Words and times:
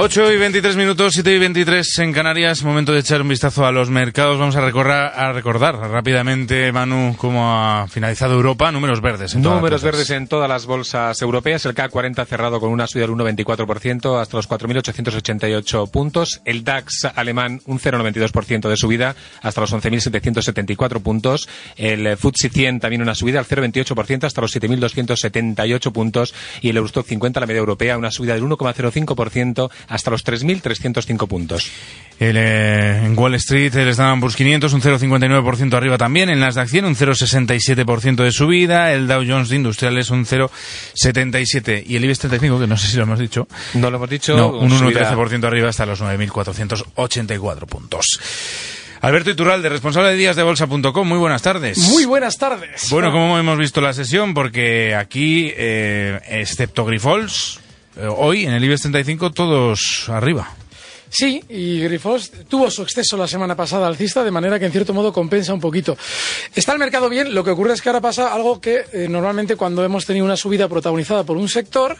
8 0.00 0.32
y 0.32 0.36
23 0.36 0.76
minutos, 0.76 1.14
7 1.14 1.34
y 1.34 1.38
23 1.40 1.98
en 1.98 2.12
Canarias. 2.12 2.62
Momento 2.62 2.92
de 2.92 3.00
echar 3.00 3.20
un 3.20 3.26
vistazo 3.26 3.66
a 3.66 3.72
los 3.72 3.90
mercados. 3.90 4.38
Vamos 4.38 4.54
a, 4.54 4.60
recorrer, 4.60 4.92
a 4.92 5.32
recordar 5.32 5.74
rápidamente, 5.74 6.70
Manu, 6.70 7.16
cómo 7.18 7.52
ha 7.52 7.88
finalizado 7.88 8.34
Europa. 8.34 8.70
Números 8.70 9.00
verdes. 9.00 9.34
En 9.34 9.42
Números 9.42 9.82
verdes 9.82 10.08
en 10.10 10.28
todas 10.28 10.48
las 10.48 10.66
bolsas 10.66 11.20
europeas. 11.20 11.66
El 11.66 11.74
CAC 11.74 11.90
40 11.90 12.24
cerrado 12.26 12.60
con 12.60 12.70
una 12.70 12.86
subida 12.86 13.08
del 13.08 13.16
1,24% 13.16 14.20
hasta 14.20 14.36
los 14.36 14.48
4.888 14.48 15.90
puntos. 15.90 16.42
El 16.44 16.62
DAX 16.62 17.06
alemán 17.16 17.60
un 17.66 17.80
0,92% 17.80 18.68
de 18.68 18.76
subida 18.76 19.16
hasta 19.42 19.62
los 19.62 19.72
11.774 19.72 21.02
puntos. 21.02 21.48
El 21.74 22.16
FTSE 22.16 22.50
100 22.50 22.78
también 22.78 23.02
una 23.02 23.16
subida 23.16 23.40
al 23.40 23.46
0,28% 23.46 24.22
hasta 24.22 24.40
los 24.42 24.54
7.278 24.54 25.90
puntos. 25.90 26.34
Y 26.60 26.68
el 26.68 26.76
Eurostock 26.76 27.04
50, 27.04 27.40
la 27.40 27.46
media 27.46 27.58
europea, 27.58 27.98
una 27.98 28.12
subida 28.12 28.34
del 28.34 28.44
1,05% 28.44 29.70
hasta 29.88 30.10
los 30.10 30.24
3.305 30.24 31.26
puntos. 31.26 31.70
Eh, 32.20 33.02
en 33.04 33.16
Wall 33.16 33.34
Street 33.36 33.74
el 33.76 33.88
Standard 33.88 34.20
Poor's 34.20 34.34
500 34.34 34.72
un 34.72 34.82
0,59% 34.82 35.74
arriba 35.74 35.96
también, 35.96 36.28
en 36.30 36.40
Nasdaq 36.40 36.68
100 36.68 36.84
un 36.84 36.96
0,67% 36.96 38.16
de 38.16 38.32
subida, 38.32 38.92
el 38.92 39.06
Dow 39.06 39.22
Jones 39.26 39.48
de 39.50 39.56
Industriales 39.56 40.10
un 40.10 40.24
0,77% 40.26 41.84
y 41.86 41.96
el 41.96 42.04
IBEX 42.04 42.18
35, 42.20 42.60
que 42.60 42.66
no 42.66 42.76
sé 42.76 42.88
si 42.88 42.96
lo 42.96 43.04
hemos 43.04 43.18
dicho. 43.18 43.46
No 43.74 43.90
lo 43.90 43.96
hemos 43.96 44.10
dicho. 44.10 44.34
un 44.58 44.70
1,13% 44.70 45.44
arriba 45.44 45.68
hasta 45.68 45.86
los 45.86 46.00
9.484 46.00 47.66
puntos. 47.66 48.20
Alberto 49.00 49.30
Iturralde, 49.30 49.68
responsable 49.68 50.10
de 50.10 50.16
díasdebolsa.com. 50.16 51.06
Muy 51.06 51.18
buenas 51.18 51.42
tardes. 51.42 51.78
Muy 51.78 52.04
buenas 52.04 52.36
tardes. 52.36 52.90
Bueno, 52.90 53.12
¿cómo 53.12 53.38
hemos 53.38 53.56
visto 53.56 53.80
la 53.80 53.92
sesión? 53.92 54.34
Porque 54.34 54.96
aquí, 54.96 55.52
eh, 55.56 56.20
excepto 56.28 56.84
Grifols, 56.84 57.60
hoy 58.06 58.44
en 58.44 58.52
el 58.52 58.64
IBEX 58.64 58.82
35 58.82 59.30
todos 59.30 60.08
arriba. 60.08 60.57
Sí, 61.10 61.42
y 61.48 61.80
Grifols 61.80 62.30
tuvo 62.48 62.70
su 62.70 62.82
exceso 62.82 63.16
la 63.16 63.26
semana 63.26 63.56
pasada 63.56 63.86
alcista, 63.86 64.22
de 64.22 64.30
manera 64.30 64.58
que 64.58 64.66
en 64.66 64.72
cierto 64.72 64.92
modo 64.92 65.12
compensa 65.12 65.54
un 65.54 65.60
poquito. 65.60 65.96
Está 66.54 66.72
el 66.72 66.78
mercado 66.78 67.08
bien, 67.08 67.34
lo 67.34 67.42
que 67.42 67.50
ocurre 67.50 67.72
es 67.72 67.82
que 67.82 67.88
ahora 67.88 68.00
pasa 68.00 68.32
algo 68.32 68.60
que 68.60 68.84
eh, 68.92 69.08
normalmente 69.08 69.56
cuando 69.56 69.84
hemos 69.84 70.04
tenido 70.04 70.24
una 70.24 70.36
subida 70.36 70.68
protagonizada 70.68 71.24
por 71.24 71.36
un 71.36 71.48
sector, 71.48 71.96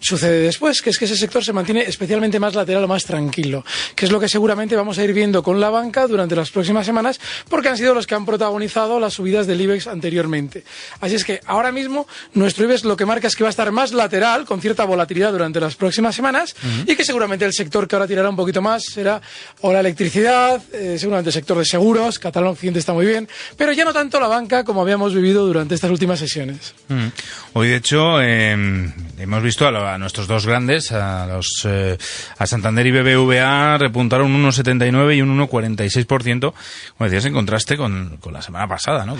sucede 0.00 0.40
después, 0.40 0.82
que 0.82 0.90
es 0.90 0.98
que 0.98 1.06
ese 1.06 1.16
sector 1.16 1.44
se 1.44 1.52
mantiene 1.52 1.82
especialmente 1.82 2.38
más 2.38 2.54
lateral 2.54 2.84
o 2.84 2.88
más 2.88 3.04
tranquilo, 3.04 3.64
que 3.94 4.04
es 4.04 4.12
lo 4.12 4.20
que 4.20 4.28
seguramente 4.28 4.76
vamos 4.76 4.98
a 4.98 5.04
ir 5.04 5.12
viendo 5.12 5.42
con 5.42 5.60
la 5.60 5.70
banca 5.70 6.06
durante 6.06 6.36
las 6.36 6.50
próximas 6.50 6.84
semanas, 6.84 7.20
porque 7.48 7.68
han 7.68 7.76
sido 7.76 7.94
los 7.94 8.06
que 8.06 8.14
han 8.14 8.26
protagonizado 8.26 9.00
las 9.00 9.14
subidas 9.14 9.46
del 9.46 9.60
IBEX 9.60 9.86
anteriormente. 9.86 10.64
Así 11.00 11.14
es 11.14 11.24
que 11.24 11.40
ahora 11.46 11.72
mismo 11.72 12.06
nuestro 12.34 12.64
IBEX 12.64 12.84
lo 12.84 12.96
que 12.96 13.06
marca 13.06 13.28
es 13.28 13.36
que 13.36 13.44
va 13.44 13.48
a 13.48 13.50
estar 13.50 13.70
más 13.72 13.92
lateral, 13.92 14.44
con 14.44 14.60
cierta 14.60 14.84
volatilidad 14.84 15.32
durante 15.32 15.60
las 15.60 15.76
próximas 15.76 16.14
semanas, 16.14 16.54
y 16.86 16.96
que 16.96 17.04
seguramente 17.04 17.44
el 17.44 17.52
sector 17.52 17.88
que 17.88 17.96
ahora 17.96 18.06
tirará 18.06 18.28
un 18.28 18.36
poquito 18.42 18.62
más 18.62 18.84
será 18.84 19.20
o 19.60 19.72
la 19.72 19.80
electricidad, 19.80 20.60
eh, 20.72 20.96
seguramente 20.98 21.30
el 21.30 21.34
sector 21.34 21.58
de 21.58 21.64
seguros, 21.64 22.18
Catalán 22.18 22.50
Occidente 22.50 22.80
está 22.80 22.92
muy 22.92 23.06
bien, 23.06 23.28
pero 23.56 23.72
ya 23.72 23.84
no 23.84 23.92
tanto 23.92 24.18
la 24.20 24.26
banca 24.26 24.64
como 24.64 24.82
habíamos 24.82 25.14
vivido 25.14 25.46
durante 25.46 25.74
estas 25.74 25.90
últimas 25.90 26.18
sesiones. 26.18 26.74
Mm. 26.88 27.06
Hoy, 27.54 27.68
de 27.68 27.76
hecho, 27.76 28.20
em, 28.20 28.92
hemos 29.18 29.42
visto 29.42 29.66
a, 29.66 29.98
nuestros 29.98 30.26
dos 30.26 30.46
grandes, 30.46 30.90
a, 30.92 31.26
los, 31.26 31.62
eh, 31.64 31.96
a 32.38 32.46
Santander 32.46 32.86
y 32.86 32.90
BBVA, 32.90 33.78
repuntaron 33.78 34.34
un 34.34 34.44
1,79 34.44 35.16
y 35.16 35.22
un 35.22 35.38
1,46%, 35.38 36.52
como 36.96 37.10
decías, 37.10 37.24
en 37.24 37.32
contraste 37.32 37.76
con, 37.76 38.16
con 38.18 38.32
la 38.32 38.42
semana 38.42 38.66
pasada, 38.66 39.04
¿no? 39.04 39.16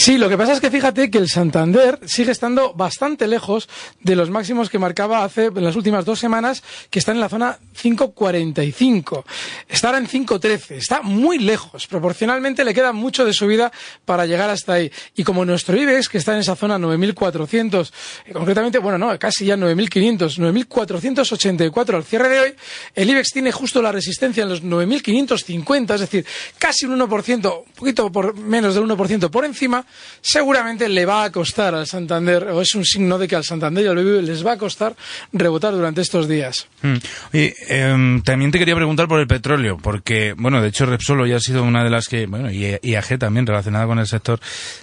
Sí, 0.00 0.16
lo 0.16 0.30
que 0.30 0.38
pasa 0.38 0.54
es 0.54 0.60
que 0.60 0.70
fíjate 0.70 1.10
que 1.10 1.18
el 1.18 1.28
Santander 1.28 1.98
sigue 2.06 2.32
estando 2.32 2.72
bastante 2.72 3.26
lejos 3.26 3.68
de 4.00 4.16
los 4.16 4.30
máximos 4.30 4.70
que 4.70 4.78
marcaba 4.78 5.24
hace 5.24 5.50
las 5.50 5.76
últimas 5.76 6.06
dos 6.06 6.18
semanas, 6.18 6.62
que 6.88 7.00
están 7.00 7.16
en 7.16 7.20
la 7.20 7.28
zona 7.28 7.58
5.45. 7.78 9.24
Está 9.68 9.88
ahora 9.88 9.98
en 9.98 10.08
5.13. 10.08 10.70
Está 10.70 11.02
muy 11.02 11.38
lejos. 11.38 11.86
Proporcionalmente 11.86 12.64
le 12.64 12.72
queda 12.72 12.94
mucho 12.94 13.26
de 13.26 13.34
subida 13.34 13.70
para 14.06 14.24
llegar 14.24 14.48
hasta 14.48 14.72
ahí. 14.72 14.90
Y 15.16 15.22
como 15.22 15.44
nuestro 15.44 15.76
IBEX, 15.76 16.08
que 16.08 16.16
está 16.16 16.32
en 16.32 16.38
esa 16.38 16.56
zona 16.56 16.78
9.400, 16.78 17.92
eh, 18.24 18.32
concretamente, 18.32 18.78
bueno, 18.78 18.96
no, 18.96 19.18
casi 19.18 19.44
ya 19.44 19.56
9.500, 19.58 20.38
9.484 20.66 21.94
al 21.94 22.04
cierre 22.04 22.30
de 22.30 22.40
hoy, 22.40 22.54
el 22.94 23.10
IBEX 23.10 23.32
tiene 23.32 23.52
justo 23.52 23.82
la 23.82 23.92
resistencia 23.92 24.44
en 24.44 24.48
los 24.48 24.64
9.550, 24.64 25.94
es 25.96 26.00
decir, 26.00 26.24
casi 26.56 26.86
un 26.86 26.98
1%, 26.98 27.64
un 27.66 27.72
poquito 27.74 28.10
por 28.10 28.34
menos 28.34 28.74
del 28.74 28.84
1% 28.84 29.28
por 29.28 29.44
encima, 29.44 29.84
seguramente 30.20 30.88
le 30.88 31.06
va 31.06 31.24
a 31.24 31.32
costar 31.32 31.74
al 31.74 31.86
Santander, 31.86 32.44
o 32.44 32.60
es 32.60 32.74
un 32.74 32.84
signo 32.84 33.18
de 33.18 33.28
que 33.28 33.36
al 33.36 33.44
Santander 33.44 33.84
y 33.84 33.88
al 33.88 33.96
BBV 33.96 34.22
les 34.22 34.46
va 34.46 34.52
a 34.52 34.58
costar 34.58 34.94
rebotar 35.32 35.72
durante 35.72 36.00
estos 36.00 36.28
días. 36.28 36.66
Mm. 36.82 36.96
Em, 37.32 38.22
también 38.22 38.50
te 38.50 38.58
quería 38.58 38.74
preguntar 38.74 39.08
por 39.08 39.20
el 39.20 39.26
petróleo, 39.26 39.78
porque, 39.82 40.34
bueno, 40.36 40.60
de 40.60 40.68
hecho 40.68 40.86
Repsol 40.86 41.28
ya 41.28 41.36
ha 41.36 41.40
sido 41.40 41.62
una 41.62 41.84
de 41.84 41.90
las 41.90 42.08
que, 42.08 42.26
bueno, 42.26 42.50
y 42.50 42.78
IAG 42.82 43.18
también 43.18 43.46
relacionada 43.46 43.86
con 43.86 43.98
el 43.98 44.06
sector 44.06 44.40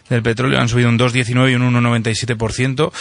del 0.09 0.21
petróleo, 0.21 0.59
han 0.59 0.69
subido 0.69 0.89
un 0.89 0.99
2,19 0.99 1.51
y 1.51 1.55
un 1.55 1.73
1,97% 1.73 2.91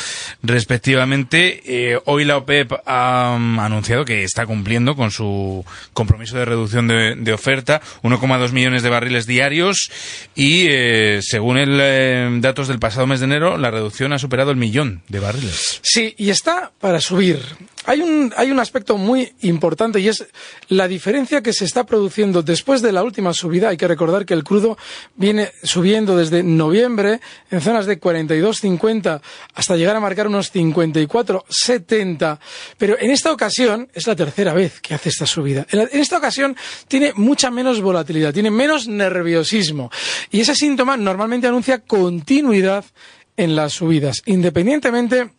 respectivamente. 0.42 1.62
Eh, 1.64 1.98
hoy 2.04 2.24
la 2.24 2.36
OPEP 2.38 2.72
ha 2.86 3.36
mm, 3.38 3.58
anunciado 3.60 4.04
que 4.04 4.24
está 4.24 4.46
cumpliendo 4.46 4.96
con 4.96 5.10
su 5.10 5.64
compromiso 5.92 6.36
de 6.36 6.44
reducción 6.44 6.88
de, 6.88 7.32
oferta, 7.32 7.80
1,2 8.02 8.52
millones 8.52 8.82
de 8.82 8.90
barriles 8.90 9.26
diarios 9.26 9.90
y, 10.34 10.66
eh, 10.68 11.20
según 11.22 11.58
el 11.58 11.80
eh, 11.96 12.28
datos 12.40 12.68
del 12.68 12.78
pasado 12.78 13.06
mes 13.06 13.20
de 13.20 13.26
enero, 13.26 13.56
la 13.56 13.70
reducción 13.70 14.12
ha 14.12 14.18
superado 14.18 14.50
el 14.50 14.56
millón 14.56 15.02
de 15.08 15.20
barriles. 15.20 15.80
Sí, 15.82 16.14
y 16.18 16.30
está 16.30 16.72
para 16.80 17.00
subir. 17.00 17.40
Hay 17.86 18.02
un, 18.02 18.32
hay 18.36 18.50
un 18.50 18.58
aspecto 18.58 18.98
muy 18.98 19.32
importante 19.42 20.00
y 20.00 20.08
es 20.08 20.26
la 20.68 20.88
diferencia 20.88 21.40
que 21.40 21.52
se 21.52 21.64
está 21.64 21.86
produciendo 21.86 22.42
después 22.42 22.82
de 22.82 22.92
la 22.92 23.04
última 23.04 23.32
subida. 23.32 23.68
Hay 23.68 23.76
que 23.76 23.86
recordar 23.86 24.26
que 24.26 24.34
el 24.34 24.42
crudo 24.44 24.76
viene 25.14 25.52
subiendo 25.62 26.16
desde 26.16 26.42
noviembre 26.42 27.20
en 27.50 27.60
zonas 27.60 27.86
de 27.86 28.00
42.50 28.00 29.20
hasta 29.54 29.76
llegar 29.76 29.94
a 29.94 30.00
marcar 30.00 30.26
unos 30.26 30.52
54.70. 30.52 32.38
Pero 32.76 32.98
en 32.98 33.10
esta 33.10 33.32
ocasión 33.32 33.88
es 33.94 34.06
la 34.06 34.16
tercera 34.16 34.52
vez 34.52 34.80
que 34.80 34.94
hace 34.94 35.08
esta 35.10 35.26
subida. 35.26 35.66
En, 35.70 35.88
esta 35.92 36.18
ocasión 36.18 36.56
tiene 36.88 37.12
mucha 37.14 37.50
menos 37.50 37.80
volatilidad, 37.80 38.34
tiene 38.34 38.50
menos 38.50 38.88
nerviosismo. 38.88 39.90
Y 40.30 40.40
ese 40.40 40.54
síntoma 40.54 40.96
normalmente 40.96 41.46
anuncia 41.46 41.78
continuidad 41.78 42.84
en 43.36 43.54
las 43.54 43.74
subidas, 43.74 44.22
independientemente 44.26 45.30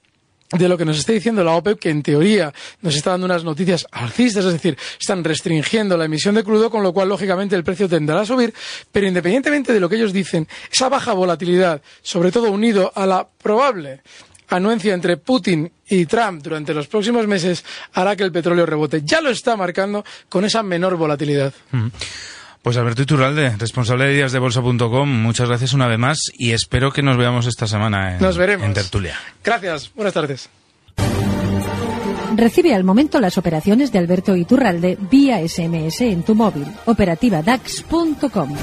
de 0.52 0.70
lo 0.70 0.78
que 0.78 0.86
nos 0.86 0.98
está 0.98 1.12
diciendo 1.12 1.44
la 1.44 1.52
OPEP, 1.54 1.80
que 1.80 1.90
en 1.90 2.02
teoría 2.02 2.54
nos 2.82 2.96
está 2.96 3.12
dando 3.12 3.26
unas 3.26 3.44
noticias 3.44 3.86
alcistas, 3.92 4.46
es 4.46 4.54
decir, 4.54 4.78
están 5.00 5.24
restringiendo 5.24 5.98
la 5.98 6.06
emisión 6.06 6.36
de 6.36 6.44
crudo, 6.44 6.70
con 6.70 6.84
lo 6.84 6.94
cual, 6.94 7.10
lógicamente, 7.10 7.56
el 7.56 7.64
precio 7.64 7.90
tenderá 7.90 8.22
a 8.22 8.26
subir, 8.26 8.54
pero 8.92 9.08
independientemente 9.08 9.74
de 9.74 9.80
lo 9.80 9.90
que 9.90 9.98
ellos 9.98 10.14
dicen, 10.14 10.48
esa 10.72 10.90
baja 10.90 11.14
volatilidad, 11.14 11.82
sobre 12.02 12.32
todo 12.32 12.52
unido 12.52 12.92
a 12.96 13.06
la 13.06 13.28
probable 13.28 14.02
anuencia 14.50 14.94
entre 14.94 15.18
Putin 15.18 15.70
y 15.90 16.06
Trump 16.06 16.42
durante 16.42 16.74
los 16.74 16.88
próximos 16.88 17.28
meses, 17.28 17.66
hará 17.94 18.16
que 18.16 18.24
el 18.24 18.32
petróleo 18.32 18.66
rebote. 18.66 19.02
Ya 19.04 19.22
lo 19.22 19.30
está 19.30 19.56
marcando 19.58 20.06
con 20.30 20.46
esa 20.46 20.64
menor 20.64 20.96
volatilidad. 20.96 21.54
Mm. 21.72 21.88
Pues 22.68 22.76
Alberto 22.76 23.02
Iturralde, 23.02 23.56
responsable 23.56 24.08
de 24.08 24.14
días 24.14 24.34
de 24.34 24.40
bolsa.com, 24.40 25.08
muchas 25.08 25.48
gracias 25.48 25.72
una 25.72 25.88
vez 25.88 25.98
más 25.98 26.20
y 26.38 26.52
espero 26.52 26.92
que 26.92 27.02
nos 27.02 27.16
veamos 27.16 27.48
esta 27.48 27.66
semana 27.66 28.16
en, 28.16 28.22
nos 28.22 28.38
veremos. 28.38 28.68
en 28.68 28.74
Tertulia. 28.74 29.16
Gracias, 29.42 29.90
buenas 29.96 30.14
tardes. 30.14 30.50
Recibe 32.36 32.76
al 32.76 32.84
momento 32.84 33.22
las 33.22 33.38
operaciones 33.38 33.94
de 33.94 34.00
Alberto 34.00 34.36
Iturralde 34.36 34.98
vía 35.10 35.40
SMS 35.48 36.02
en 36.02 36.24
tu 36.24 36.36
móvil. 36.36 36.66
Operativa 36.88 37.42
DAX.com. 37.42 38.54